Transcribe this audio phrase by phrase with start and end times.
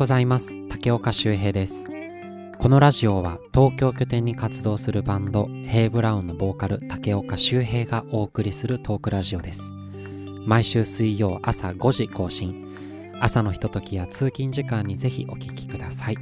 [0.00, 0.56] ございます。
[0.70, 1.84] 竹岡修平です。
[2.58, 9.74] このラジオは東京拠点に活動するバンドヘイブラウンのボーカル竹岡修平がお送りするトークラジオです。
[10.46, 12.66] 毎週水曜朝5時更新。
[13.20, 16.16] 朝のひとときや通勤時間にぜひお聞きください。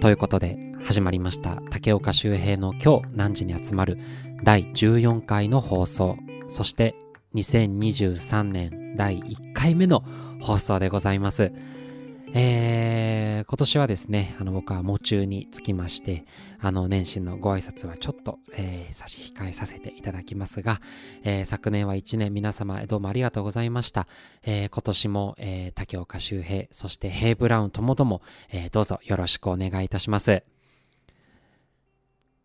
[0.00, 3.98] ということで始まりました竹岡修平の今日何時に集まる
[4.44, 6.16] 第14回の放送。
[6.46, 6.94] そして
[7.34, 10.04] 2023年第1回目の
[10.40, 11.50] 放送でございます。
[12.34, 16.26] えー、今年はですね、あの僕は夢中につきまして、
[16.60, 20.80] あの年始のご挨拶はちょっと、えー、差し控えさせていただきますが、
[21.24, 24.06] えー、昨年は1年皆様どうもありがとうございました。
[24.42, 28.20] えー、今年も、えー、竹岡修平、そしてヘイブラウンともども、
[28.50, 30.42] えー、どうぞよろしくお願いいたします。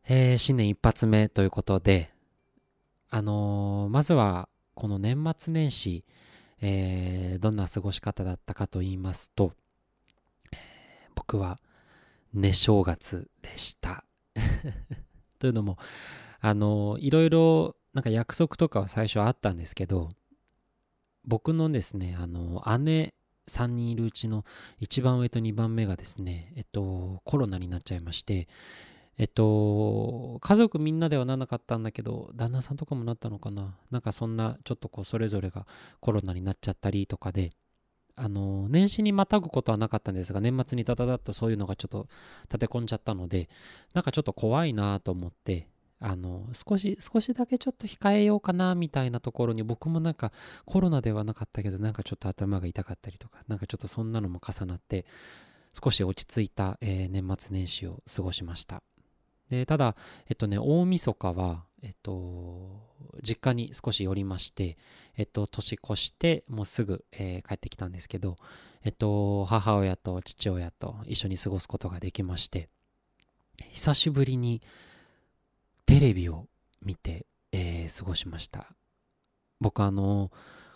[0.07, 2.12] えー、新年一発目ということで、
[3.09, 6.05] あのー、まずはこの年末年始、
[6.62, 9.53] えー、どんな過ごし方だったかと言いますと、
[11.15, 11.59] 僕は
[12.33, 14.03] 寝正月でした。
[15.39, 15.77] というのも、
[16.39, 20.09] あの、いろいろなんか約束とかは最初あったんですけど、
[21.25, 23.13] 僕のですね、あの、姉
[23.47, 24.45] 3人いるうちの
[24.79, 28.47] 一番上と2番目がですね、えっと、コロナになっちゃいまして、
[29.17, 33.75] えっと、家族みんなではならなかったんだけど、旦那さんとかもなったのかな？
[33.91, 35.67] なんかそんな、ちょっとこう、それぞれが
[35.99, 37.51] コロナになっちゃったりとかで、
[38.15, 42.07] あの、年始にまたぐことはなかったんですが、年末にダダダッとそういうのがちょっと
[42.43, 43.49] 立て込んじゃったので、
[43.93, 45.67] なんかちょっと怖いなと思って、
[45.99, 50.31] あの、少し、少しだけちょっと控えようかな、みたいなところに、僕もなんか
[50.65, 55.05] コロナではなかったけど、なんかちょっと頭が痛かったりとか、なんかちょっとそんなのも重なって、
[55.81, 58.84] 少し落ち着いた、えー、年末年始を過ごしました。
[59.49, 59.95] でただ、
[60.27, 64.78] えっとね、大晦日は、えっと、実家に少し寄りまして、
[65.16, 68.38] えっと、年越して、もうすぐ、えー、帰ってきたんですけど、
[68.84, 72.69] えっと、母親と父親と一緒に過ごすことができまして、
[73.69, 74.62] 久しぶりに
[75.85, 76.47] テレビを
[76.81, 78.68] 見て、えー、過ごしました。
[79.59, 80.31] 僕あの、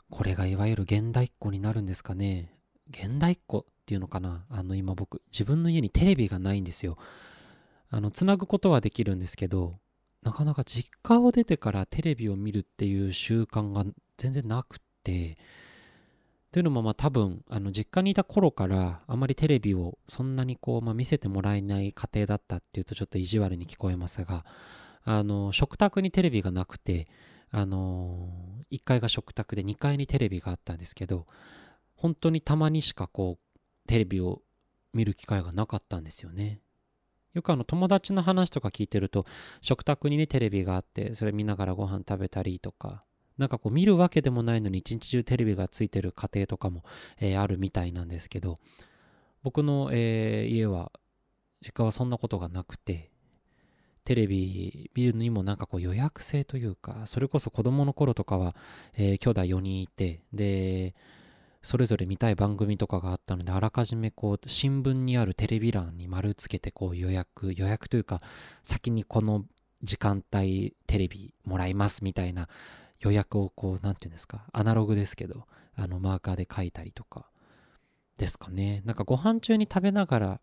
[0.09, 2.53] これがいわゆる現代っ子になるんですかね。
[2.89, 4.45] 現代っ子っていうのかな。
[4.49, 6.97] あの今僕、自分の家にテレビがないんですよ。
[7.89, 9.79] あの、つなぐことはできるんですけど、
[10.27, 13.85] なかなか実家を出てからテレビを見るっていう習慣が
[14.17, 15.37] 全然なくて、
[16.51, 24.43] というのもまあ多分、あの、実家にいた頃からあまりテレビをそんなにこう、まあ、見せてもらえない家庭だったっていうとちょっと意地悪に聞こえますが、
[25.05, 27.07] あの、食卓にテレビがなくて、
[27.49, 28.27] あの、
[28.69, 31.25] 1階が食卓で2階にテレビがあったんですけど、
[31.95, 34.41] 本当にたまにしかこう、テレビを
[34.93, 36.59] 見る機会がなかったんですよね。
[37.37, 39.25] よくあの友達の話とか聞いてると
[39.61, 43.03] 食卓にねテレビがあってそれ見ながらご飯食べたりとか
[43.37, 46.83] なんかこう見るわけでもないのに一日中テレビがついてる家庭とかも、
[47.19, 48.57] えー、あるみたいなんですけど
[49.43, 50.91] 僕の、えー、家は
[51.61, 53.11] 実家はそんなことがなくて
[54.03, 58.55] テレビ見るにもなんかこう予約制というかそれこそ子供の頃とかは、
[58.97, 60.95] えー、兄弟4人いてで
[61.67, 68.21] それぞれ見たい番組とかがあったので、あらかじめこう、新聞にあるテレビ欄に丸つけてこう予約、予約というか、
[68.63, 69.43] 先にこの
[69.83, 72.47] 時間帯テレビもらいますみたいな
[73.01, 75.45] 予約をこう、なんていうんですか、アナログですけど、
[75.75, 77.25] あの、マーカーで書いたりとか、
[78.15, 78.81] ですかね。
[78.85, 80.41] なんかご飯中に食べながら、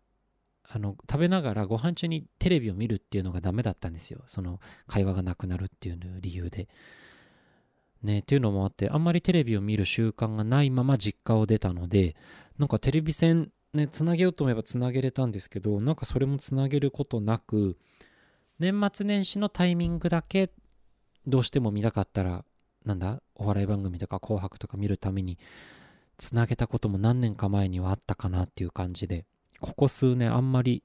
[0.61, 4.21] あの、食べながらご飯中にテレビを見るっていうのがダメだったんですよ。
[4.27, 6.67] その会話がなくなるっていう理由で。
[8.05, 12.15] ね、っていうのもあって、あんまりテレビを見る習慣がないまま実家を出たので、
[12.57, 17.77] なんかテレビ線ね、つなげようと思えばつなげれたんですけど、なんかそれもつなげることなく、
[18.57, 20.49] 年末年始のタイミングだけ、
[21.27, 22.45] どうしても見たかったら、
[22.85, 25.37] なんだ、お笑い番組とか紅白とか見るために、
[26.17, 29.25] つなげたことも何年か前にはあったかなっていう感じで、
[29.59, 30.83] ここ数年あんまり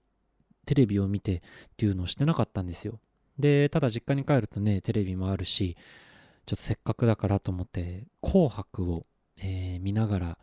[0.67, 1.41] テレビを見てっ
[1.77, 2.99] ていうのをしてなかったんですよ。
[3.39, 5.77] で、ただ実家に帰るとね、テレビもあるし、
[6.51, 9.07] ちょっとせっかくだからと思って、紅白を、
[9.37, 10.39] えー、見ながら、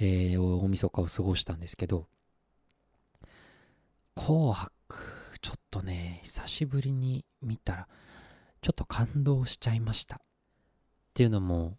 [0.00, 2.08] えー、大晦日を過ごしたんですけど、
[4.16, 4.72] 紅白、
[5.40, 7.88] ちょっとね、久しぶりに見たら、
[8.62, 10.16] ちょっと感動しちゃいました。
[10.16, 10.18] っ
[11.14, 11.78] ていうのも、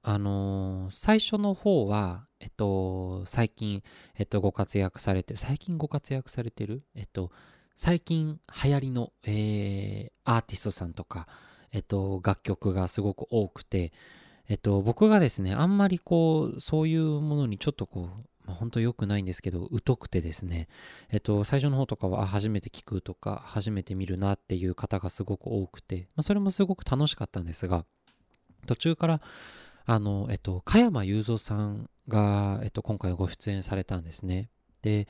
[0.00, 3.82] あのー、最初の方は、えっと、最近、
[4.14, 7.30] えっと、ご活躍されてる、最近ご活躍されてる、えっと、
[7.76, 11.28] 最近流行りの、えー、アーティストさんとか、
[11.72, 13.92] えっと、楽曲がすごく多くて、
[14.48, 20.68] えっと、僕がですね、あんまりこう、そういうものにちょっとこう、まあ、本当良くないんですけど、疎くてですね、
[21.10, 27.84] えっと、最初の方とかは、初めて聞くとか、初めて見るなっていう方がすごく多くて、まあ、それもすごく楽しかったんですが、
[28.66, 29.20] 途中から、
[29.86, 34.50] あの、えっと、加山雄三さんが、えっと、今回ご出演されたんですね。
[34.82, 35.08] で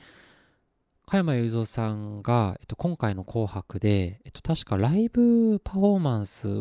[1.07, 6.53] 加山雄三さんが、えっと、今回の「紅白で」えっと、確かライブパフォーマンスっ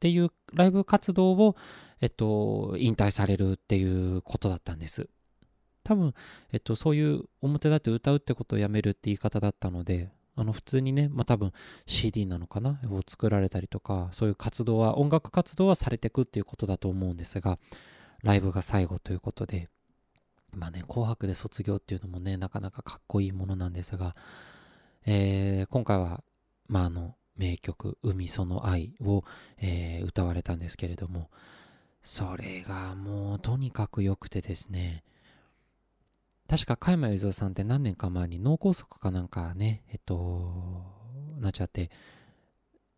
[0.00, 1.56] ていうライブ活動を、
[2.00, 5.08] えっと、引退されるっていうことだったんです。
[5.82, 6.14] 多分、
[6.52, 11.52] えっと、そういう表立って歌うってことをやめるって言い方だったので、あの普通にね、まあ、多分
[11.86, 17.58] CD なのかなを作られたりとか、そういう活動は、音楽活動はされていくっていうことだと思うんですが、
[18.22, 19.68] ライブが最後ということで、
[20.54, 24.16] まあね、紅白で卒業っていうのもね、なかなかかっこいいものなんですが、
[25.06, 26.22] えー、今回は、
[26.68, 29.24] まあ、あの、名曲、海その愛を、
[29.58, 31.30] えー、歌われたんですけれども、
[32.02, 35.04] それがもうとにかく良くてですね、
[36.48, 40.84] 確か加山雄三さんって何年か前に脳梗塞かなんかね、えっと、
[41.38, 41.90] なっちゃって、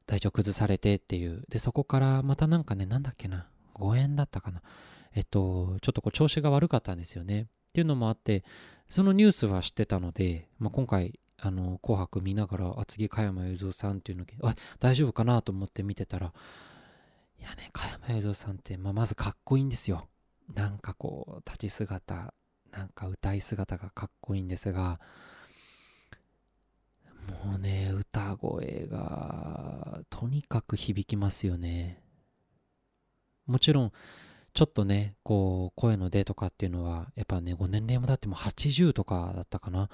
[0.07, 1.45] 体調崩されてっていう。
[1.49, 4.63] で、そこからまたなんかね、なんだっけな、誤嚥だったかな。
[5.15, 7.43] えっと、ちょっとこう調子が悪かったんですよね。
[7.43, 8.45] っていうのもあって、
[8.89, 16.33] そのニュースは知ってたので、まあ、今回、あの、紅白見ながら、あ、次、加山雄三さんっていうのあ、大丈夫かなと思って見てたら、
[17.41, 20.09] いやね、加山雄三さんって、まあ、まずかっこいいんですよ。
[20.55, 22.35] なんかこう、立ち姿、
[22.71, 25.01] なんか歌い姿がかっこいいんですが、
[27.45, 32.03] もうね、歌声が、とにかく響きますよね。
[33.47, 33.93] もちろん、
[34.55, 39.89] ちょっとね、こう、声の出とかっていうのは、やっぱね、ご年齢もだってもう80とかだったかな。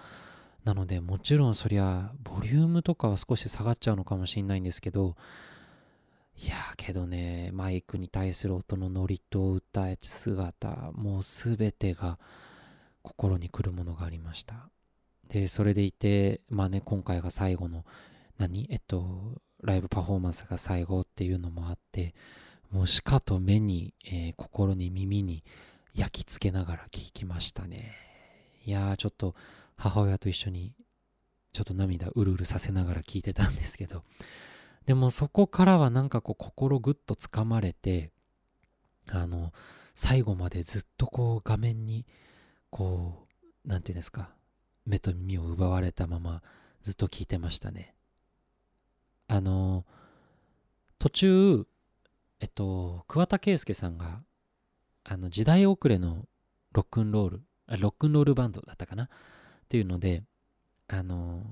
[0.65, 5.17] なので、もちろんそりゃ、ボリュームとかは少し下がっちゃうのかもしれないんですけど、
[6.37, 12.19] いやーけどね、マイクに対する音のノリと歌い姿、もうすべてが
[13.03, 14.69] 心に来るものがありました。
[15.29, 17.85] で、それでいて、まあね、今回が最後の、
[18.39, 18.69] 何？
[18.71, 22.15] えっと、ライブパフォーマンスが最後っていうのもあって、
[22.71, 25.43] もうしかと目に、えー、心に耳に
[25.95, 27.95] 焼き付けながら聞きましたね。
[28.65, 29.35] いやーちょっと
[29.77, 30.75] 母親と一緒に
[31.53, 34.05] ちょっと涙うるうるさせながら聞いてたんですけど、
[34.87, 38.11] でもそこからはなんかこう心ぐっとつかまれて、
[39.11, 39.53] あの、
[39.95, 42.07] 最後までずっとこう画面に
[42.71, 43.27] こ
[43.65, 44.31] う、なんていうんですか、
[44.87, 46.43] 目と耳を奪われたまま
[46.83, 47.95] ずっと聞いてましたね。
[49.27, 49.85] あの、
[50.99, 51.67] 途中、
[52.41, 54.23] えっと、桑田佳祐さんが、
[55.05, 56.27] あの、時代遅れの
[56.73, 57.43] ロックンロール、
[57.79, 59.05] ロックンロールバンドだったかな？
[59.05, 59.09] っ
[59.69, 60.23] ていうので、
[60.87, 61.43] あの、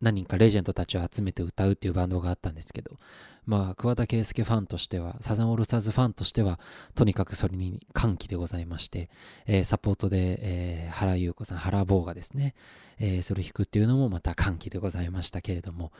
[0.00, 2.98] 何人かレジェンドたちを集めて歌うっていうバンドがあったんですけど、
[3.46, 6.60] まあ、桑田佳祐ファンとしては、サザンオールスターズファンとしては、
[6.94, 9.10] とにかくそれに歓喜でございまして、
[9.46, 12.54] えー、サポートで、えー、原優子さん、原坊がですね、
[13.00, 15.90] えー、それ弾くっていうのもまた歓喜でございましたけれども、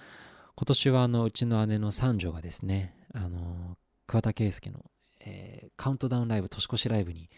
[0.54, 3.76] 今年はあのうちの姉の三女がですね、あの
[4.06, 4.84] 桑田佳祐の、
[5.20, 7.31] えカウントダウンライブ、年越しライブに、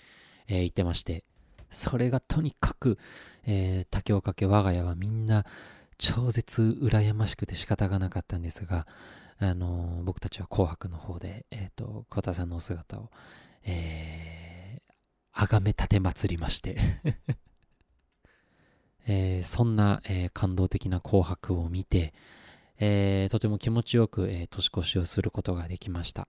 [0.48, 1.24] え行ってまして、
[1.70, 2.98] それがとにかく、
[3.46, 5.44] え竹をかけ我が家はみんな、
[5.98, 8.86] 超絶羨ましくて仕方がなかったんですが、
[9.38, 13.10] あの僕たちは紅白の方で、え、ー、と、桑田さんのお姿を、
[13.64, 14.92] えー、
[15.32, 16.76] あがめ立てまつりまして。
[19.06, 22.12] えー、そんな、えー、感動的な紅白を見て、
[22.80, 26.26] えー、とても気持ちよく、えー、年越しをすることができました。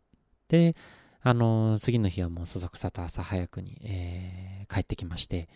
[0.50, 0.76] で、
[1.22, 5.50] あのー、次の日はもうそそくさと朝早くに、え、帰ってきまして、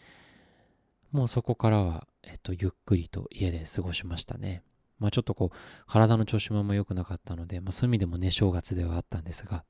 [1.11, 4.63] もうそこからは、えっと、ゆっくりと家で過ごしましたね。
[4.99, 9.63] まあちょっとこう、体の調子もあんま良くなかったので、まあそういう意味でもね、正月ではあったんですが、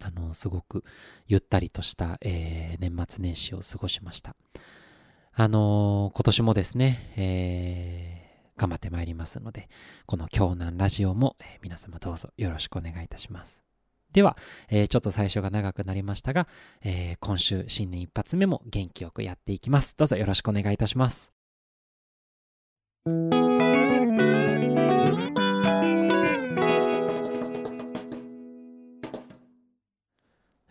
[0.00, 0.84] あの、すごく
[1.26, 4.36] ゆったりとした、えー、年末年始を過ごしました。
[5.32, 8.25] あのー、今年もですね、えー、
[8.56, 9.68] 頑張ってまいりますので、
[10.06, 13.62] この京南ラジオも、えー、皆様どうぞよろしくお願いいたします。
[14.12, 14.36] では、
[14.70, 16.48] えー、ちょっと最初が長くなりましたが、
[16.82, 19.94] えー、今週新年一発目も元気よくやっていきます。
[19.96, 21.34] どうぞよろしくお願いいたします。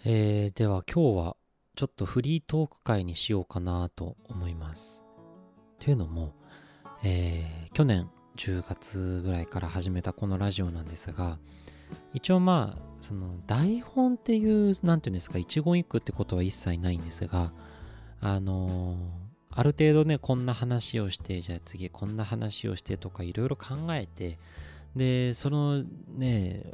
[0.08, 1.38] えー、では今日は
[1.76, 5.04] ちょっとフリートーク会にしようかなと思います。
[5.80, 6.34] というのも、
[7.08, 11.38] えー、去年10月ぐらいから始めたこのラジオなんですが、
[12.16, 17.54] 一応まあ、その台本っていう、なんていうんですか、一言一句ってことは一切ないんですが、
[18.22, 18.98] あのー、
[19.52, 24.40] ある程度ね、こんな話をして、じゃあ次こんな話をしてとかいろいろ考えて、
[24.96, 25.84] で、その
[26.18, 26.74] ね、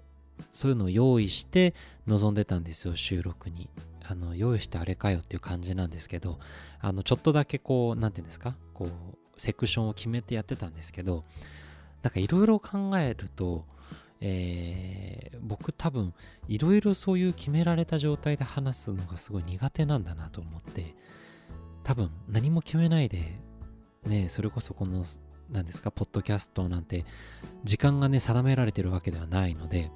[0.53, 1.75] そういうのを用意して
[2.07, 3.69] 臨んでたんですよ、収録に。
[4.05, 6.39] あの、用意してあれかよっていう感じなんですけど、
[6.79, 8.89] あの、ちょっとだけこう、なんていうんですか、こう、
[9.37, 11.23] セクションを決めてやってたんですけど、
[12.03, 13.65] なんかいろいろ考えると、
[14.21, 16.13] えー、僕多分
[16.47, 20.95] いろいろそういう決められた状態で話すのがすごい苦手なんだなと思って
[21.83, 23.39] 多分何も決めないで
[24.05, 25.03] ねそれこそこの
[25.51, 27.03] 何ですかポッドキャストなんて
[27.63, 29.91] 時間がね定められてるわけではないので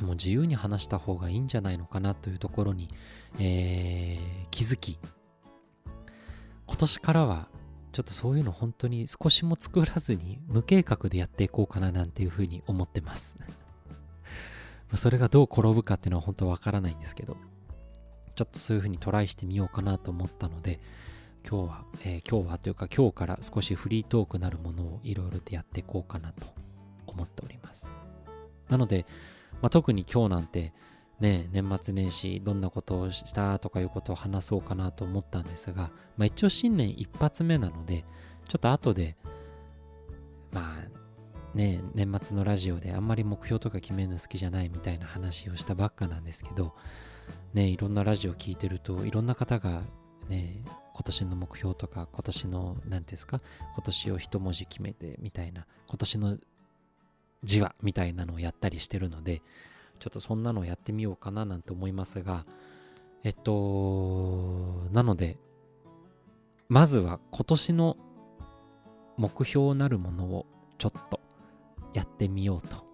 [0.00, 2.88] もう自由に話した方がいいんじゃないのかなというところに、
[3.38, 4.98] えー、気づき
[6.66, 7.48] 今年からは
[7.96, 13.38] ちょっとそういうの本当に少しも作らずに無計画でやっていこうかななんていうふうに思ってます。
[14.96, 17.38] それがどう転ぶかっていうのは本当わからないんですけど。
[18.34, 20.78] ちょっとそういうふうにトライしてみようかなと思ったので
[21.48, 26.46] 今日は、えー、今日はというか今日から少しフリートークなるものをいろいろとやっていこうかなと
[27.06, 27.94] 思っております。
[28.68, 29.06] なので、
[29.62, 30.74] まあ、特に今日なんて
[31.20, 38.04] ね、年末年始どんなことをしたとかいうことを話そうかなと思ったんですが、まあ、一応新年一発目なので
[38.48, 39.16] ちょっと後で
[40.52, 46.74] まあね年末のラジオであんまり目標とか決めるの好きじゃないみたいな話をしたばっかなんですけど
[47.54, 49.82] ねいろんなラジオ聞いてるといろんな方が
[50.28, 53.40] ね今年の目標とか今年の何ですか
[53.74, 56.38] 今年を一文字決めてみたいな今年の
[57.42, 59.40] 字はみたいなのをやったりしてるので
[59.98, 62.46] ちょっとそんなのをやってみようかななんて思いますが、
[63.24, 65.38] えっと、なので、
[66.68, 67.96] まずは今年の
[69.16, 70.46] 目標なるものを
[70.78, 71.20] ちょっと
[71.94, 72.84] やってみようと、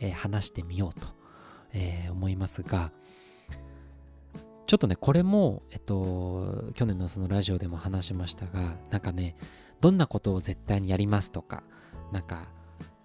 [0.00, 1.08] えー、話してみようと、
[1.72, 2.92] えー、思いますが、
[4.66, 9.36] ちょっとね、これも、えっと、去年のそのラジオでも話しましたが、なんかね、
[9.80, 11.64] どんなことを絶対にやりますとか、
[12.12, 12.48] なんか、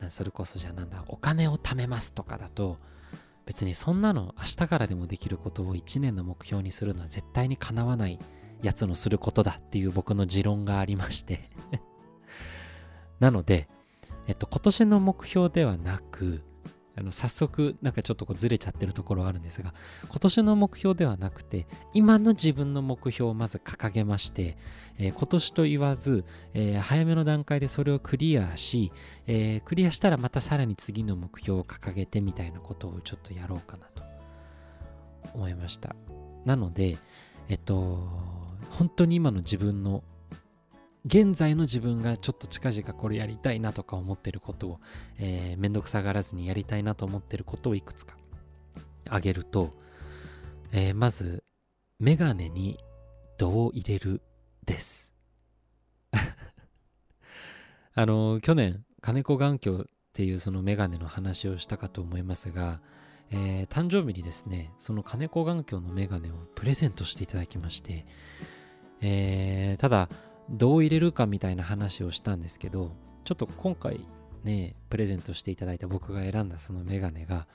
[0.09, 2.77] それこそじゃあなんだ、お金を貯めますとかだと、
[3.45, 8.19] 別にそんなの明日からでもできることを1年の目標にするのは絶対にかなわない
[8.61, 11.49] やつのすることだっていう僕の持論がありまして。
[13.19, 13.69] なので、
[14.27, 16.43] えっと、今年の目標ではなく、
[16.97, 19.73] あの早速なんかちょっとこうずれちゃってるところはあるんですが
[20.07, 24.57] 今年の目標ではなくて今の自分の目標をまず掲げまして、
[24.97, 26.23] えー、今年と言わず、
[26.53, 28.93] えー、早めの段階でそれをクリアし、
[29.27, 34.03] えー、クリアしたらまたさらに次の目標を掲げてみたいなことをちょっとやろうかなと
[35.33, 35.95] 思いました。
[36.45, 36.97] なので
[37.49, 38.07] えっと
[38.69, 40.03] 本当に今の自分の
[41.05, 44.79] 現在の自分がちょっと近々これやりたいなとか思ってることを、
[45.19, 48.15] えー、めんどくさがらずにやりたいなと思ってることをいくつか
[49.05, 49.73] 挙げると、
[50.71, 51.43] えー、まず、
[51.99, 52.79] メガネに
[53.37, 54.21] 銅を入れる
[54.65, 55.13] です。
[57.93, 62.81] あの、去年、金子眼鏡っていうそのメガネの話をしたかと思いますが、
[63.29, 68.05] えー、誕生日にですね、その金子眼鏡のメガネをプレゼントしていただきまして、
[69.01, 70.09] えー、ただ、
[70.49, 72.91] どう入れるかみたいな話をしたんですけど
[73.23, 74.05] ちょっと今回
[74.43, 77.47] ねプレゼントしていただいた僕が選んだそのメガネが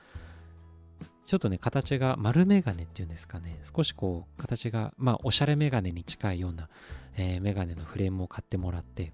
[1.27, 3.61] ちょっとね形が丸メガネっていうんですかね。
[3.63, 6.69] 少しこう形がまあおしゃれメガネに近いような、
[7.17, 9.13] えー、メガネのフレームを買ってもらって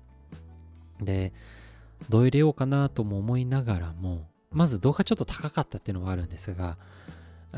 [0.99, 1.35] で
[2.09, 6.79] どう入れようかなとも思いながらもまず動画ちょっと高かったっていうのはあるんですが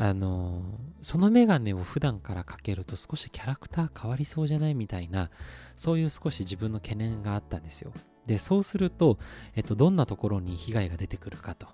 [0.00, 0.62] あの
[1.02, 5.28] そのメガネを普段からかけると少しキャラクター変わりそうじゃないみたいな
[5.75, 7.93] そういう少し自分の懸念があったんですよ。
[8.25, 9.19] でそうすると、
[9.57, 11.67] えっと、どんなところに被害が出てくるかと。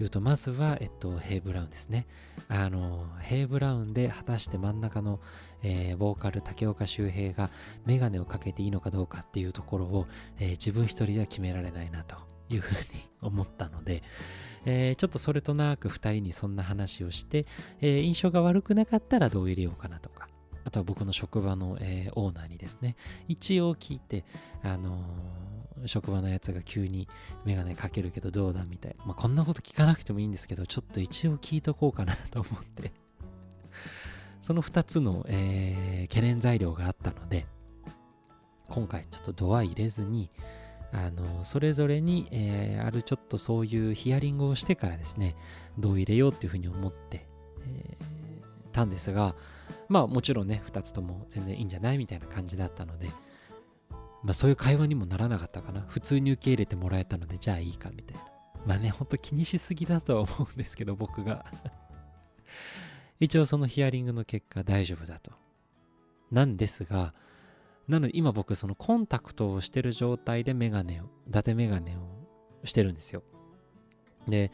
[0.00, 2.06] いうとまずは、えっと、ヘイブラウンですね。
[2.48, 5.20] あのヘイブラウンで果たして真ん中の、
[5.62, 7.50] えー、ボーカル竹岡修平が
[7.86, 10.06] メガネをかけていいのかどうかっていうところを、
[10.40, 12.33] えー、自分一人では決められないなと。
[12.54, 14.02] いうふうに思ったので、
[14.64, 17.46] えー、ちょっとそれとなく2人にそんな話をして、
[17.80, 20.28] えー、印象が悪くなかったらどう入れようかなとか、
[20.64, 22.96] あとは僕の職場の、えー、オーナーにですね、
[23.28, 24.24] 一応聞いて、
[24.62, 25.04] あの
[25.86, 27.08] 職場のやつが急に
[27.44, 29.04] メガネかけるけどどうだみたいな。
[29.04, 32.92] まあ、こんなこと聞かなくてもいいんですけど、ちょっと一応聞いとこうかなと思って
[34.40, 37.46] その2つの、え懸念材料があったので、
[38.68, 40.30] 今回ちょっとドア入れずに、
[40.94, 45.34] あのそれぞれに、えー、あるちょっとそういうヒアリングをしてからですね
[45.76, 47.26] どう入れようっていうふうに思って、
[47.66, 49.34] えー、たんですが
[49.88, 53.10] まあもちろんね2つとも全然いいんじゃないみたいな感じだったので
[54.22, 55.82] まあそういう会話にもならなかったかな。
[55.82, 58.22] 普通に受け入れてもらえたのでじゃあいいかみたいな。
[58.66, 61.44] まあねほんと気にしすぎだとは思うんですけど僕が。
[63.20, 65.32] 一応そのヒアリングの結果大丈夫だと。
[66.30, 67.12] なんですが
[67.88, 73.22] なので今僕そのコンタクトをしてる状態でメガネを、伊達メガネをしてるんですよ。
[74.26, 74.50] で、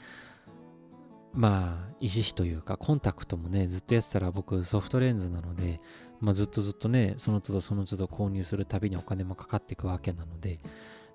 [1.33, 5.81] まあ、維持費というか、コンタクトもね、ずっとやってたら僕ソフトレンズなので、
[6.21, 10.61] まあ、ずっとずっとね、その都度その都度購入するたびにお金もかかっていくわけなので、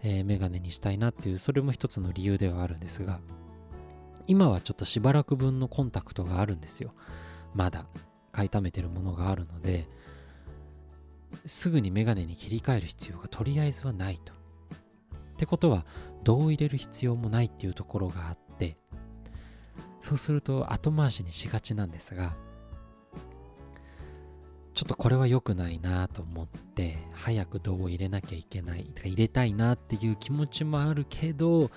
[0.02, 3.20] えー、メガネにしたいなっていう、それも一つの理由ではあるんですが、
[4.28, 6.94] 今はちょっとしばらく分のコンタクトがあるんですよ。
[7.54, 7.86] まだ
[8.32, 9.90] 買い溜めてるものがあるので、
[11.46, 14.34] すぐにメガネに切り替える必要がとりあえずはないと。
[14.34, 15.86] ってことは
[16.24, 18.78] 度を入れる必要もないっていうところがあって
[20.00, 22.36] そうすると後回しにしがちなんですが
[24.74, 31.70] ちょっとこれは良くないなと思って早く度を入れなきゃいけない入れたいなっていう気持ちもあるけど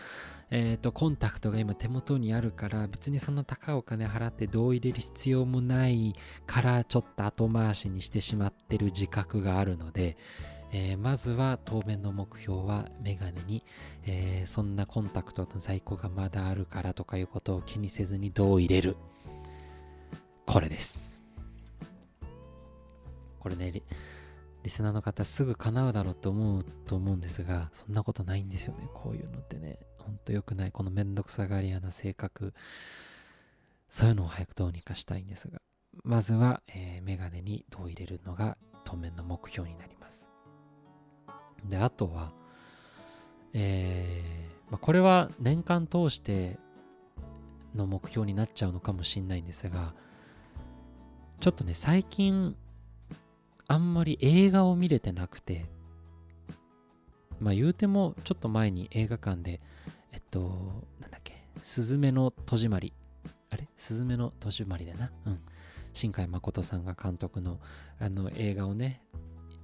[0.51, 6.15] えっ、ー、とコンタクトが今手元にあるから別にそんな高いお金払って度を入れる必要もない
[6.47, 10.17] からちょっと後回しにしてしまってる自覚があるので、
[10.73, 13.65] えー、まずは当面の目標はメガネに、
[14.07, 18.97] えー、そんなコンタクトの在庫がまだあるからとかいうことを気にせずに度を入れる
[20.47, 21.19] これです
[23.39, 23.83] これねリ、
[24.63, 28.89] リスナーの方すぐ叶うだろうと思うと思うんですが、そんなことないんですよね。
[28.93, 30.73] こういうのってね、ほんと良くない。
[30.73, 32.55] このめんどくさがり屋な性格、
[33.91, 35.61] そういうのを早くどうにかしたいんですが、
[36.03, 40.31] まずは、えー、メガネにどう入れるのが当面の目標になります。
[41.67, 42.33] で、あとは、
[43.53, 46.59] えー、まあ、これは年間通して
[47.75, 49.95] の目標になっちゃうのかもしれないんですが、
[51.41, 52.57] ちょっとね、最近
[53.67, 55.67] あんまり映画を見れてなくて、
[57.41, 59.61] まあ言うてもちょっと前に映画館で、
[60.13, 60.41] えっと、
[61.01, 62.93] なんだっけ、すずめの戸締まり。
[63.51, 63.67] あれ？
[63.77, 65.11] すずめの戸締まりだな。
[65.27, 65.41] うん。
[65.93, 67.59] 新海誠さんが監督の
[67.99, 69.03] あの映画をね、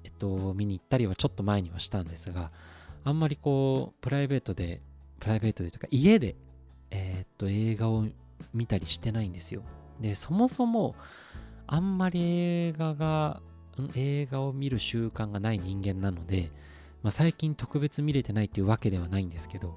[0.05, 2.51] えっと、見に行ったりはちょっと前にはしたんですが、
[3.05, 4.81] あんまりこう、プライベートで、
[5.21, 6.37] プライベートでというか、家で、
[6.91, 8.07] えー、っと、映画を
[8.53, 9.63] 見たりしてないんですよ。
[10.01, 10.95] で、そもそも、
[11.67, 13.41] あんまり映画が
[13.95, 16.51] 映画を見る習慣がない人間なので、
[17.03, 19.75] まあ、最近特別見れてないっていうわけではないんですけど、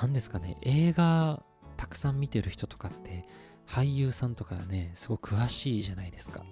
[0.00, 1.42] 何ですかね、映画
[1.76, 3.24] たくさん見てる人とかって
[3.66, 6.44] 俳優さんとかね、すごく詳しいじゃないですか。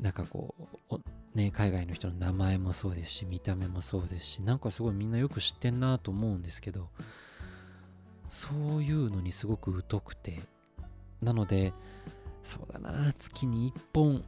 [0.00, 0.54] なんかこ
[0.90, 1.00] う、
[1.34, 6.88] ね、海外の人の名前もそうですし、見た目もそうですし、なんかすごいみんなよく知ってんなと思うんですけど、
[8.28, 10.40] そういうのにすごく疎くて、
[11.22, 11.72] なので、
[12.42, 14.24] そうだな月に1本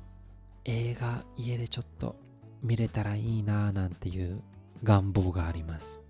[0.64, 2.16] 映画家でちょっと
[2.62, 4.42] 見れたらいいななんていう
[4.82, 6.02] 願望があります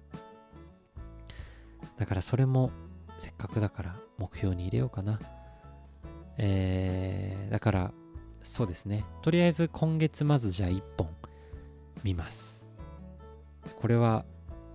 [1.98, 2.70] だからそれも
[3.18, 5.20] せっかくだから目標に入れようかな。
[6.38, 7.92] えー、だから
[8.40, 9.04] そうですね。
[9.22, 11.08] とりあえず今月まずじゃあ1本
[12.02, 12.68] 見ます。
[13.80, 14.24] これは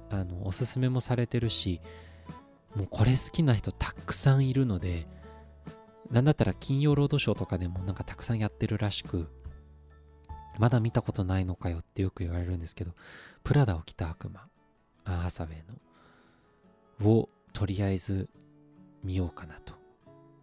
[0.09, 1.81] あのおすすめもされてるし
[2.75, 5.07] もうこれ好きな人たくさんいるので
[6.11, 9.27] なんだったら金曜ロードショーとかでもなんかたくさんやってるらしく、
[10.59, 12.91] まだ見たことないのかよってよく言われるんですけど、
[13.43, 14.47] プラダを着た悪魔、
[15.03, 15.75] アーサウェイの、
[17.03, 18.29] をとりあえず
[19.03, 19.73] 見ようかなと。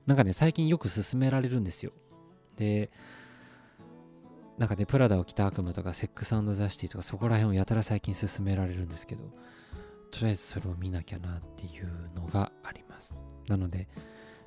[0.07, 1.93] なんかね、最近よく勧められるんですよ。
[2.57, 2.91] で、
[4.59, 9.25] なんかね、プラダを着た悪魔とか、セックスザ・シティとか、そこら辺をやたら最近勧められるんですけど、
[10.11, 13.17] とりあえずそれを見なきゃなっていうのがあります。
[13.49, 13.89] なので、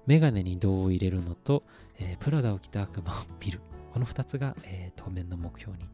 [0.05, 1.63] メガネに銅を入れるのと、
[1.97, 3.61] えー、プラダを着た悪魔を見る。
[3.91, 5.89] この2つが、えー、当面の目標に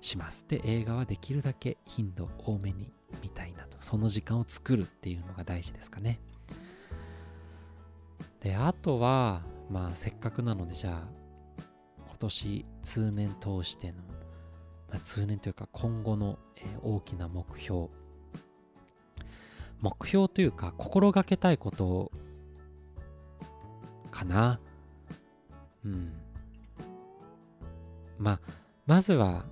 [0.00, 0.46] します。
[0.48, 3.76] で、映画はできるだけ頻度多めに見たいなと。
[3.80, 6.20] その時間を作るっていうのが大事ですかね。
[8.40, 11.08] で、あとは、まあ、せっかくなので、じゃあ、
[12.06, 13.98] 今年通年通しての、
[14.90, 17.88] まあ、通年というか今後の、え、大きな目標。
[19.80, 22.12] 目標というか、心がけたいこと
[24.10, 24.60] かな。
[25.84, 26.12] うん。
[28.18, 28.40] まあ、
[28.86, 29.44] まずは、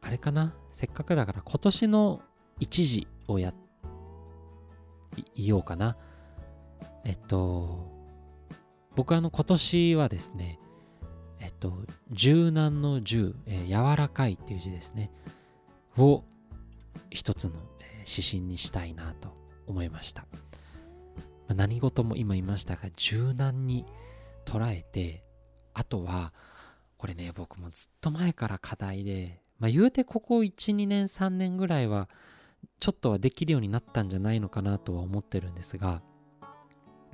[0.00, 0.54] あれかな。
[0.72, 2.22] せっかくだから今年の
[2.62, 3.52] 一時をや、
[5.34, 5.96] いようかな。
[7.04, 7.90] えっと、
[8.94, 10.60] 僕あの今年はですね、
[11.40, 11.72] えっと、
[12.12, 15.10] 柔軟の柔、えー、柔らかいっていう字ですね。
[15.98, 16.22] を
[17.10, 17.54] 一つの、
[18.08, 20.24] 指針にしたいなと思いました。
[21.52, 23.84] 何事も今言いましたが柔軟に
[24.46, 25.24] 捉えて
[25.74, 26.32] あとは
[26.96, 32.08] これね僕もずっと前から課題で、まあ、言うてここ12年3年ぐらいは
[32.80, 36.02] ちょっとはできるようになったんじゃないのかなとは思ってるんですが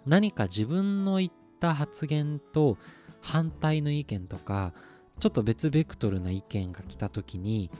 [0.07, 1.31] 何か自分の言っ
[1.61, 2.79] た発言と
[3.21, 4.73] 反対の意見とか
[5.19, 7.71] ちょっと別ベクトルな意見が来た時に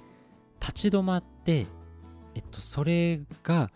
[0.61, 1.67] 立ち止まって
[2.35, 3.71] えっとそれが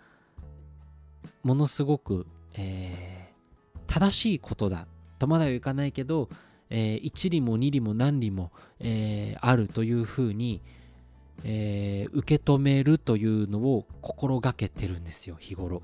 [1.43, 4.87] ものすごくえー、正しいことだ。
[5.19, 6.29] とまでは言かないけど、
[6.71, 8.51] えー、1里も2里も何里も、
[8.81, 10.63] えー、あるというふうに、
[11.45, 15.83] えー、受け止めるというのを心がけてるんですよ日頃。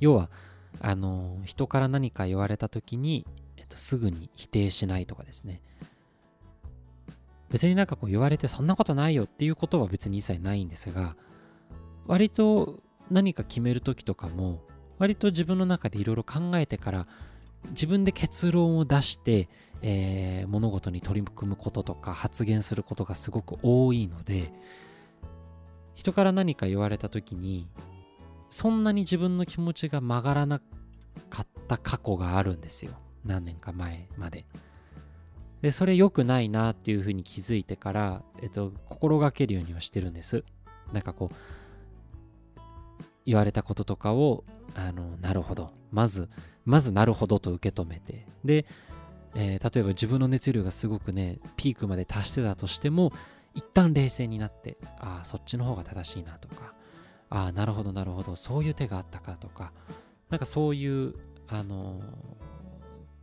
[0.00, 0.30] 要は
[0.80, 5.60] あの人から何か言われた時に、えっと、すぐに否定しないとかですね。
[7.50, 11.16] 別になんかこう言われてそんなことないよっていうことは別に一切ないんですが
[12.06, 14.62] 割と何か決める時とかも
[14.98, 17.06] 割と自分の中でいろいろ考えてから
[17.70, 19.48] 自分で結論を出して、
[19.82, 24.52] えー、物事に取り組むこととか発言することがすごく多いので
[25.94, 27.68] 人から何か言われた時に
[28.48, 30.60] そんなに自分の気持ちが曲がらな
[31.28, 32.92] かった過去があるんですよ
[33.24, 34.46] 何年か前まで。
[35.62, 40.44] でそれ良くないなっていうふうに気づいてから、えっと、心がけるようにはしてるんです。
[40.92, 42.60] なんかこう
[43.24, 46.28] 言われたこととかをあのなるほどまず
[46.64, 48.66] まずなるほどと受け止めてで、
[49.34, 53.12] えー、例えば自分の熱量がすごくねピークまで達してたとしても
[53.54, 56.74] 一旦冷静になってああそっちの方が正しいなとか
[57.30, 59.72] ああなるほどなるほどそういう手があったかとか
[60.30, 61.14] なんかそういう
[61.48, 62.00] あの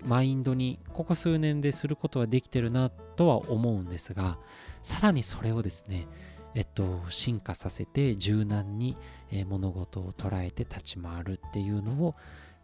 [0.05, 4.37] マインドにここ数年ですることはできてるなとは思うんですが
[4.81, 6.07] さらにそれをですね
[6.55, 8.97] えっと進化させて柔軟に、
[9.31, 12.15] え物事を捉えて立ち回るっていうのを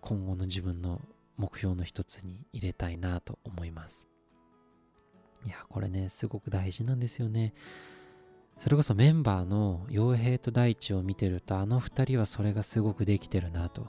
[0.02, 1.02] 今後の自分の
[1.38, 4.08] 目標の一つに入れたいなと思います。
[5.46, 7.54] いやこれねすごく大事なんですよね。
[8.58, 13.88] それこそメンバーの傭兵と大地を見てるとあの二人はそれがすごくできてるなと。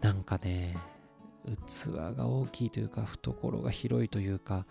[0.00, 0.76] なんかね
[1.66, 4.66] 器が大きいというか懐が広いというか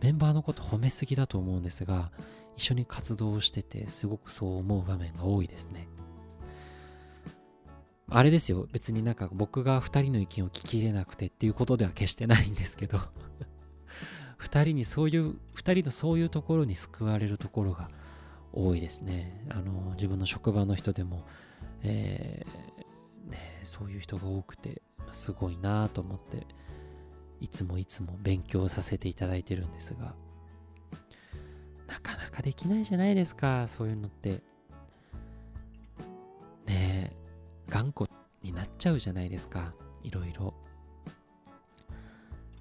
[0.00, 2.10] メンバーのこと褒めすぎだと思うんですが
[2.56, 5.88] 一緒に活動しててすごくそう思う場面が多いですね。
[8.08, 8.68] あれですよ。
[8.72, 12.98] 別になんか僕が2人の意見を聞き入れなくてっていうことでは決してないんですけど。
[14.38, 17.88] 2人にそういう2人のそういうところに救われるところが
[18.52, 19.46] 多いですね。
[19.50, 21.26] あの自分の職場の人でも、
[21.82, 26.46] えー、ね、そういう人が多くてすごいなと思って
[27.40, 30.14] いつもいつも勉強させていただいてるんですが
[31.86, 34.42] なかなかできないじゃないですかそういうのって。
[38.44, 39.74] になっちゃうじゃないですか。
[40.02, 40.54] いろいろ。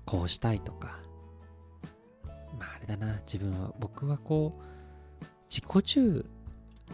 [0.06, 1.00] こうしたいとか。
[2.58, 3.19] まああれだな。
[3.26, 6.26] 自分は僕はこう自己中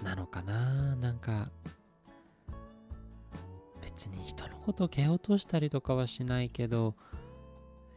[0.03, 0.95] なのかな。
[0.95, 1.49] なんか
[3.81, 6.95] 別に人のことを蹴落としたりとかはしないけど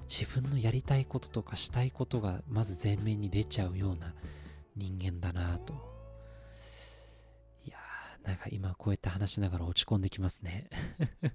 [0.08, 4.12] 自分のやりたいこととかしたいことがまず前面に出ちゃうような
[4.76, 5.91] 人間だなと。
[8.24, 10.68] なんか今こうやって話しながら落ち込んできますね。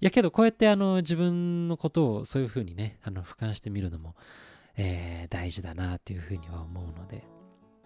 [0.00, 4.16] いやけどこうやってあの自分のことをそういうふうにねあの俯瞰してみるのも、
[4.76, 7.24] えー、大事だなというふうには思うので。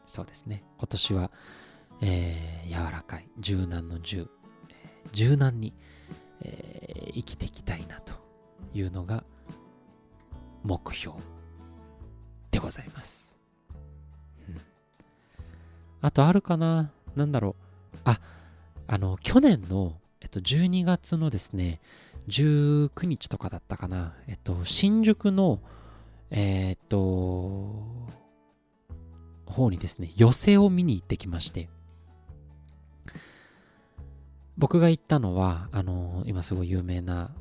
[0.07, 0.65] そうですね。
[0.79, 1.31] 今年は、
[2.01, 3.29] えー、柔らかい。
[3.39, 4.29] 柔軟の柔。
[5.13, 5.75] 柔軟に、
[6.41, 8.15] えー、生きていきたいなと
[8.73, 9.25] いうのが
[10.63, 11.17] 目標
[12.51, 13.34] でございます。
[16.05, 16.91] あとあるかな？
[17.17, 17.57] なんだろ
[17.95, 17.97] う。
[18.05, 18.21] あ、
[18.87, 21.81] あの、去年の、えっと、12月のですね、
[22.29, 24.13] 19日とかだったかな。
[24.27, 25.61] えっと、新宿の、
[26.31, 27.87] えー、っと、
[29.47, 31.71] 方にですね、寄席を見に行ってきまして、
[34.59, 37.35] 僕が行ったのは、あの、今すごい有名な、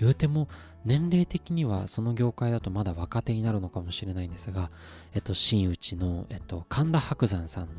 [0.00, 0.48] 言うても
[0.86, 4.70] 年齢的にはその業界だとまだ若手になるのかもしれないんですが、
[5.14, 7.72] えっと、真打ちの、えっと、神田伯山さんの、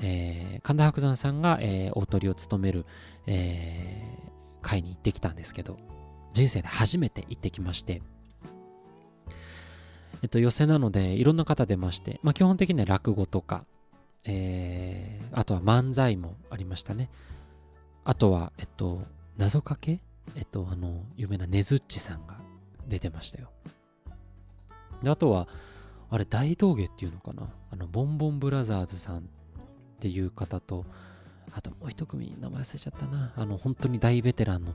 [0.00, 2.84] えー、神田伯山さんが、えー、大鳥を務める、
[3.28, 5.78] えー、会に行ってきたんですけど、
[6.32, 8.02] 人生で初めて行ってきまして、
[10.22, 13.64] えっと、寄席なのでいろんな方出まして、まあ、基本的には落語とか、
[14.24, 17.08] えー、あとは漫才もありましたね。
[18.04, 19.04] あとは、えっと、
[19.36, 20.00] 謎かけ
[20.34, 22.36] えっと、あの、有名なねずっちさんが
[22.88, 23.50] 出てましたよ。
[25.02, 25.48] で、あとは、
[26.10, 27.48] あれ、大道芸っていうのかな？
[27.70, 29.22] あの、ボンボンブラザーズさんっ
[30.00, 30.84] ていう方と、
[31.52, 33.32] あともう一組名前忘れちゃったな。
[33.36, 34.74] あの、本当に大ベテランの、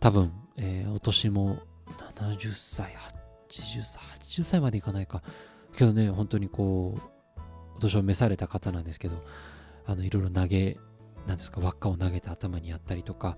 [0.00, 1.58] 多分、えー、お年も
[2.16, 2.94] 70歳、
[3.48, 5.22] 80歳、80歳までいかないか。
[5.76, 7.00] けどね、本当にこう、
[7.76, 9.24] お年を召された方なんですけど、
[9.86, 10.76] あの、いろいろ投げ
[11.28, 13.36] なんですか輪っかを投げて頭にやったりとか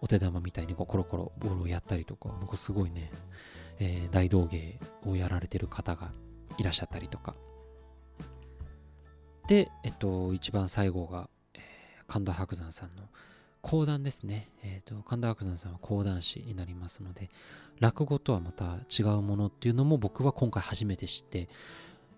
[0.00, 3.10] お手玉みたいにこうコロコロボールをやったりとかなんかすごいね、
[3.78, 6.10] えー、大道芸をやられてる方が
[6.58, 7.34] いらっしゃったりとか。
[9.48, 11.60] でえっと一番最後が、えー、
[12.06, 13.02] 神田伯山さんの
[13.62, 17.30] 講談ですね、えーと、神田伯山さんは講談師になりますので
[17.78, 21.48] 落語とはまた違うものっていうのも僕は今回初めて知って、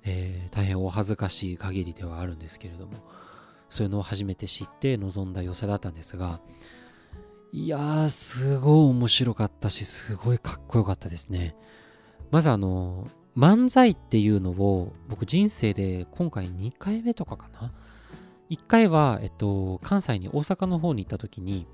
[0.05, 2.93] えー、大変お恥ずかしい限りではあるんですけれども
[3.73, 6.41] そういうのを初めて知って臨んだ寄せだったんですが、
[7.55, 11.55] いやー、すごい面白かったし、すごいかっこよかったですね。
[12.31, 17.73] まずあの、漫才っていうのを僕人生で今回2回目とかかな
[18.51, 21.67] ？1回は、えっと、関西に大阪の方に行った時に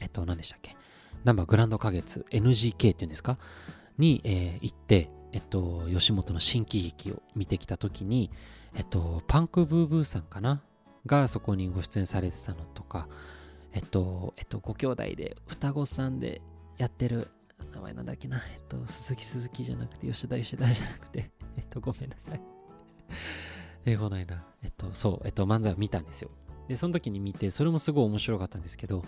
[0.00, 0.76] えっと何でしたっけ？
[1.22, 3.38] ナンバーグランド花月 NGK っていうんですか？
[3.98, 8.28] に、えー、行ってえっと吉本の新喜劇を見てきた時に
[8.74, 10.62] えっとパンクブーブーさんかな？
[11.06, 13.08] がそこにご出演されてたのとか
[13.72, 16.42] えっとえっとご兄弟で双子さんで
[16.78, 17.28] やってる
[17.74, 18.38] 名前なんだっけな。
[18.38, 21.30] えっと鈴木鈴木じゃなくて吉田吉田じゃなくて。
[21.56, 22.40] えっとごめんなさい。
[23.84, 24.44] 英語ないな。
[24.62, 25.22] えっとそう。
[25.24, 26.30] えっと漫才を見たんですよ。
[26.68, 29.04] でその時に見てそれもすごい面白かったんですけど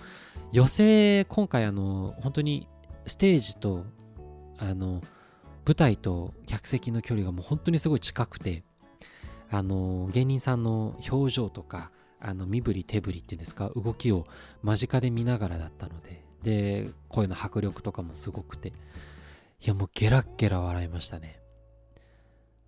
[0.53, 2.69] 寄席今回あの本当に
[3.07, 3.87] ステージと
[4.59, 5.01] あの
[5.65, 8.65] 舞台と客席の距離がもう本当にすごい近くて
[9.51, 11.91] あの芸人さんの表情とか
[12.27, 14.27] あの身振り手振りっていうんですか動きを
[14.63, 18.73] 間近で見ながらだったのでで声の迫力とかもすごくてい
[19.63, 21.41] やもうゲラッゲラ笑いましたね。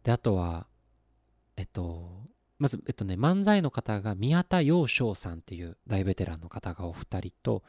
[0.03, 0.66] であとは
[1.57, 2.11] えっと
[2.59, 7.62] まずえっとね漫才の方が宮田陽翔さんっていう大ベテランの方がお二人と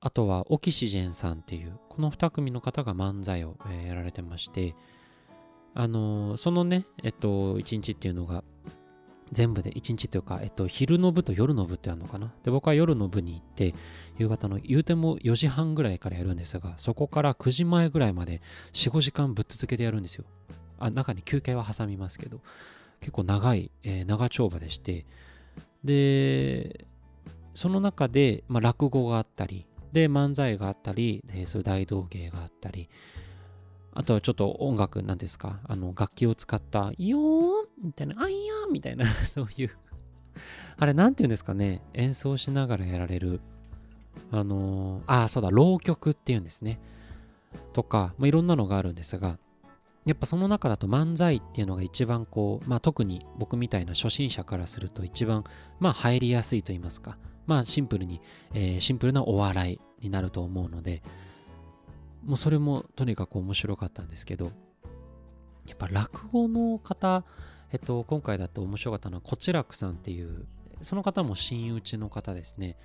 [0.00, 4.74] あとはオキシジェンさんっていうこの2組の方が漫才を、え、やられてまして
[5.74, 8.42] あの、そのねえっと1日っていうのが
[9.32, 12.32] 全部で1日というか、えっと、昼の部と夜の部ってあるのかな？
[12.42, 13.74] で僕は夜の部に行って
[14.18, 20.24] 夕方の言うても4時半ぐらいからやるんですがそこから9時前ぐらいまで45時間ぶっ続けてやるんですよ。
[20.78, 22.40] あ中に休憩は挟みますけど。
[23.00, 25.06] 結構長い、えー、長丁場でして。
[25.82, 26.86] で
[27.54, 32.90] その中で、まあ、落語があったりで漫才があったりでそういう大道芸があったり
[33.92, 35.60] あとはちょっと音楽なんですか？
[35.64, 37.20] あの楽器を使ったイヨー
[37.82, 39.70] ンみたいなあいやーみたいな そういう。
[40.78, 41.82] あれなんて言うんですかね？
[41.94, 43.40] 演奏しながらやられる。
[44.32, 46.78] あのー、ああそうだ浪曲っていうんですね。
[47.72, 49.38] とか、まあ、いろんなのがあるんですが
[50.06, 55.44] やっぱその中だと漫才っていうのが一番こう、まあ、特に僕みたいな初心者からすると一番
[55.78, 57.18] まあ入りやすいと言いますか。
[57.46, 58.20] まあシンプルに、
[58.54, 61.02] えー、シンプルなお笑いになると思うので
[62.24, 64.52] もうそれもとにかく面白かったんですけど
[65.66, 67.24] やっぱ落語の方
[67.72, 70.46] えっと今回だと面白かったのはこちらくさんっていう
[70.82, 72.76] その方も親打ちの方ですね。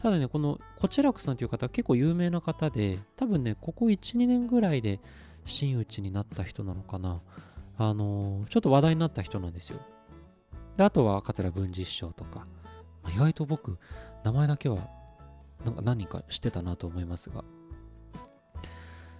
[0.00, 5.00] ただねこのこちらくさんっていう方は結構有名な方で多分ねここ12年ぐらいで
[5.46, 7.20] 真打ちになった人なのかな。
[7.78, 9.78] あのちょっと話題になった人なんですよ。
[10.76, 12.46] であとは桂文治師匠とか。
[13.14, 13.78] 意外と僕
[14.24, 14.88] 名前だけは
[15.64, 17.44] なんか何人か知ってたなと思いますが。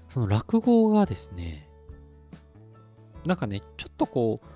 [0.08, 1.68] その落語がですね
[3.24, 4.46] なんかねちょっとこう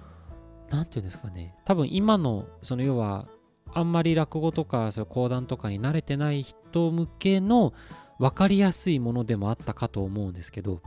[0.70, 3.26] 何て言うんですかね多分今のその要は
[3.72, 7.72] あんまり落語とかそ講談とかに慣れてない人向けの
[8.18, 10.82] 分かりやすいものでもあったかと思うんですけど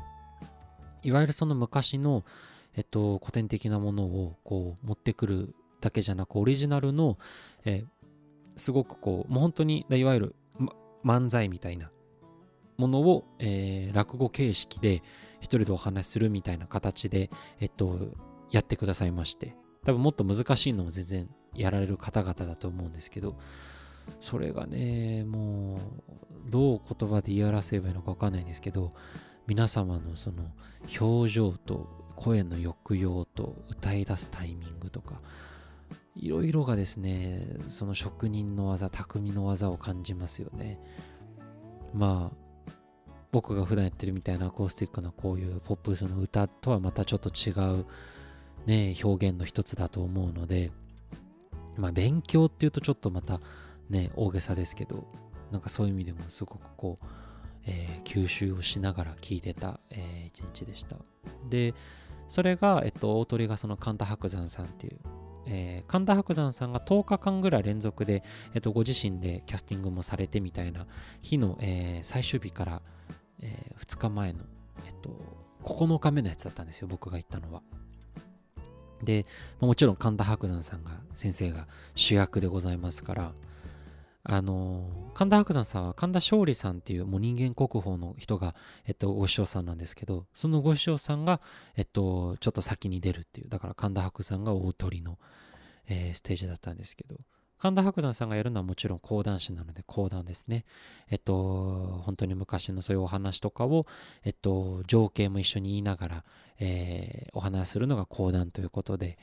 [1.04, 2.24] いわゆるその昔の、
[2.76, 7.18] えっと、古典的なものをこう持ってくるだけじゃなくオリジナルの、
[7.66, 7.84] え
[8.56, 10.74] すごくこうもう本当にいわゆる、ま、
[11.04, 11.92] 漫才みたいな
[12.78, 15.04] ものを、えー、落語形式で
[15.40, 18.00] 一人でお話しするみたいな形で、えっと、
[18.52, 19.56] やってくださいまして。
[19.86, 23.38] 多分もっと難しいのも全然やられる方々だと思うんですけど
[24.20, 25.76] それがねも
[26.48, 28.94] うどう言葉で言い表せばいいのか分かんないんですけど
[29.48, 30.52] 皆様のその
[31.00, 35.22] 表情と声の抑揚と歌い出すタイミングとか
[36.16, 40.80] いろいろがですねその職人の技匠の技を感じますよね。
[41.94, 42.43] まあ
[43.34, 47.86] 僕が普段やってるみたいなアコースティックなこういうポップスの歌とはまたちょっと違う
[48.66, 50.72] ね表現の一つだと思うので
[51.76, 53.42] まあ勉強っていうとちょっとまた
[53.90, 55.06] ね大げさですけど
[55.52, 57.06] なんかそういう意味でもすごくこう
[57.66, 59.80] え、吸収をしながら聞いてた、
[60.28, 60.98] 一日でした。
[61.50, 61.74] で、
[62.28, 65.00] それが、えっと、大鳥がその神田伯山さんっていう、
[65.46, 70.88] えー、神田伯山さんが10日間ぐらい連続で、えっと、ご自身でキャスティングもされてみたいな
[71.22, 72.82] 日の、えー、最終日から、
[73.44, 74.40] えー、2日前の、
[74.86, 75.10] えっと、
[75.64, 77.62] 9日目のやつだったんですよ、僕が行ったのは。
[79.04, 79.26] で、
[79.60, 83.34] もちろん神田伯山さんが、先生が主役でございますから、
[84.26, 88.56] あの神田伯山さんは神田勝利さんっていうもう人間国宝の人が、
[88.88, 91.42] えっと、ご師匠さんなんですけどそのご師匠さんが、
[91.76, 95.20] えっと、ちょっと先に出るっていうだから神田伯山が大鳥の、
[95.88, 97.18] えー、ステージだったんですけど
[97.58, 100.66] 神田伯山さんがやるのはもちろん講談師なので講談ですね
[101.10, 103.86] えっと本当に昔のそういうお話とかを
[104.26, 106.24] えっと情景も一緒に言いながら、
[106.60, 109.18] えー、お話しするのが講談ということで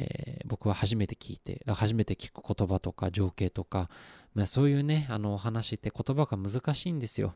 [0.00, 3.90] えー、僕は初めて聞いて、初めて聞く言葉とか情景とか、
[4.34, 7.34] まあ、そういうね、あのお話って言葉が難しいんですよ。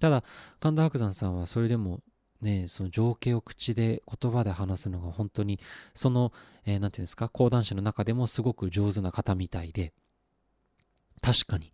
[0.00, 0.24] ただ、
[0.60, 2.00] 神田伯山さんはそれでも
[2.40, 5.58] ね、その情景を口で言葉で話すのが本当に
[5.94, 6.32] その
[6.66, 9.92] 何、えー、て言うんですか講談師の中でもすごく上手な方みたいで
[11.20, 11.72] 確かに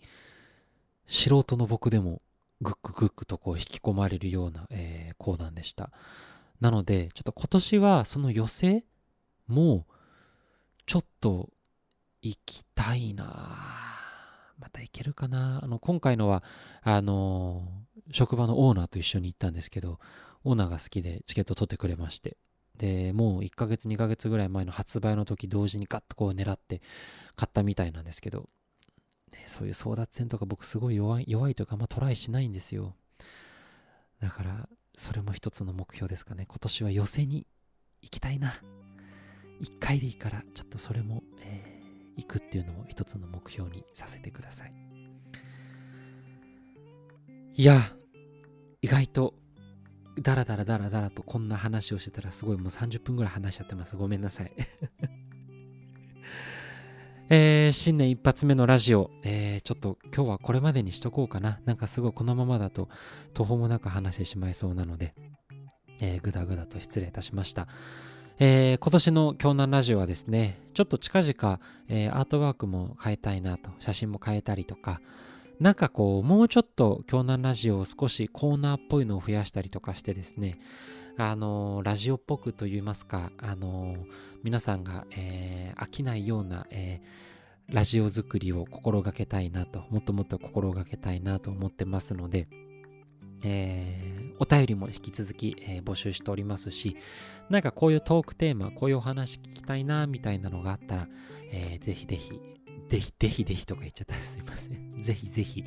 [1.06, 2.22] 素人の僕でも
[2.62, 5.90] グッググッグとこう引き込まれるような、えー、講談でした。
[6.60, 8.84] なのでちょっと今年はその寄席
[9.46, 9.84] も
[10.86, 11.50] ちょっと
[12.22, 13.24] 行きたいな。
[14.58, 15.60] また行けるかな。
[15.62, 16.42] あの今回のは
[16.82, 17.68] あの
[18.12, 19.98] 職場のオーナーと一緒に行ったんですけど
[20.44, 22.36] オーナーが好きでチケット取ってくれまして。
[22.76, 26.82] でもう1ヶ月2ヶ月ぐらい前の発売の時同時にガッとこう狙って
[27.36, 28.48] 買ったみたいなんですけど、
[29.32, 32.96] ね、そういう争奪戦とか僕すごい弱い弱いというかあんまトライしないんですよ。
[34.20, 36.46] だからそれも一つの目標ですかね。
[36.48, 37.46] 今年は寄せに
[38.02, 38.54] 行きたいな。
[39.60, 44.72] 1回でいいからちょっとそれも、えー、行くっていうのも一つの目標にさせてください。
[47.56, 47.92] いや
[48.82, 49.34] 意外と
[50.20, 53.96] ダラダラダラダラとこんな話をしてたらすごいもう30分ぐらい話しちゃってます。
[53.96, 54.52] ごめんなさい。
[57.30, 61.60] えー、新年一発目のラジオ、えー、ちょっと今日はこれまでにしとこうかな。
[61.64, 62.88] なんかすごいこのままだと
[63.32, 65.14] 途方もなく話してしまいそうなので、
[66.00, 67.66] えー、ぐだぐだと失礼いたしました。
[68.38, 75.00] えー、今年の京南ラジオはですね、ちょっと近々、えー、アートワークも変えたいなと、写真も変えたりとか、
[75.60, 80.58] なんかこう、もうちょっと京南ラジオを少しコーナーっぽいのを増やしたりとかしてですね、
[81.16, 83.96] あのラジオっぽくと言いますか、あの
[84.42, 92.48] 皆さんが、えー、飽きないような、えー、ラジオ作りを心がけたいなと、もっともっと心がけたいなと思ってますので、
[93.44, 96.96] えー、お便りも引き続き、えー、募集しておりますし、
[97.48, 101.08] なんかこういうトークテーマ、こういうお話聞きたいな、みたいなのがあったら、
[101.52, 102.40] えー、ぜひぜひ、
[102.88, 104.94] ぜひ、ぜひぜひとか言っちゃったすいません。
[105.02, 105.64] ぜひぜひ、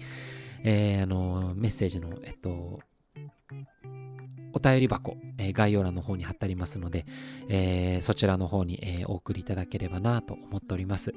[0.63, 2.79] えー、あの、メッセージの、えっと、
[4.53, 7.05] お便り箱、えー、概要欄の方に貼ってありますので、
[7.49, 11.13] えー、そちらの方に、えー、お送りいただければなと思っております。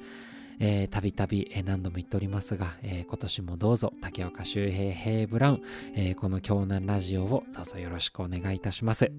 [0.91, 5.63] たびたび、何度も言っておりますが、えー、今年もどうぞ竹岡周平平ブラウン、
[5.95, 9.11] えー、この京南ラジオをどうぞよろしくお願いいたします。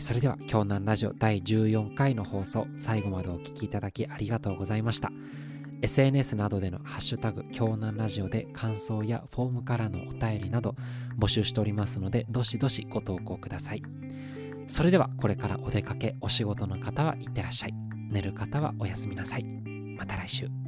[0.00, 5.10] それでは京南ラジオ第14回の放送最後までお聴きいただきありがとうございました。
[5.82, 10.74] SNS などでのハッシュタグ京南ラジオで感想やフォームからのお便りなど
[11.18, 13.82] 募集しておりますのでどしどしご投稿ください。
[14.66, 17.74] それではこれからお出かけお仕事の方はいってらっしゃい。
[18.10, 19.44] 寝る方はおやすみなさい。
[19.96, 20.67] また来週。